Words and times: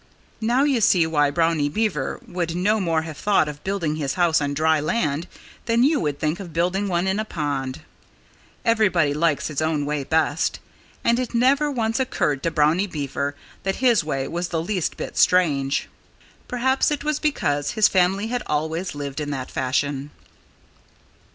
Now 0.41 0.63
you 0.63 0.81
see 0.81 1.05
why 1.05 1.29
Brownie 1.29 1.69
Beaver 1.69 2.19
would 2.27 2.55
no 2.55 2.79
more 2.79 3.03
have 3.03 3.17
thought 3.19 3.47
of 3.47 3.63
building 3.63 3.97
his 3.97 4.15
house 4.15 4.41
on 4.41 4.55
dry 4.55 4.79
land 4.79 5.27
than 5.67 5.83
you 5.83 5.99
would 5.99 6.17
think 6.17 6.39
of 6.39 6.53
building 6.53 6.87
one 6.87 7.05
in 7.05 7.19
a 7.19 7.23
pond. 7.23 7.81
Everybody 8.65 9.13
likes 9.13 9.45
his 9.45 9.61
own 9.61 9.85
way 9.85 10.03
best. 10.03 10.59
And 11.03 11.19
it 11.19 11.35
never 11.35 11.69
once 11.69 11.99
occurred 11.99 12.41
to 12.41 12.49
Brownie 12.49 12.87
Beaver 12.87 13.35
that 13.61 13.75
his 13.75 14.03
way 14.03 14.27
was 14.27 14.47
the 14.47 14.63
least 14.63 14.97
bit 14.97 15.19
strange. 15.19 15.87
Perhaps 16.47 16.89
it 16.89 17.03
was 17.03 17.19
because 17.19 17.73
his 17.73 17.87
family 17.87 18.25
had 18.25 18.41
always 18.47 18.95
lived 18.95 19.19
in 19.19 19.29
that 19.29 19.51
fashion. 19.51 20.09